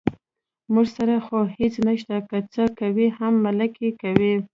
موږ 0.73 0.87
سره 0.97 1.15
خو 1.25 1.37
هېڅ 1.57 1.73
نشته، 1.87 2.15
که 2.29 2.37
څه 2.53 2.63
کوي 2.79 3.07
هم 3.17 3.33
ملک 3.45 3.73
یې 3.83 3.91
کوي. 4.01 4.33